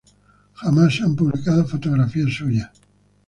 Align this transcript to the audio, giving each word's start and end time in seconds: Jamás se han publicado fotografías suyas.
Jamás 0.53 0.95
se 0.95 1.03
han 1.03 1.15
publicado 1.15 1.63
fotografías 1.67 2.33
suyas. 2.33 2.71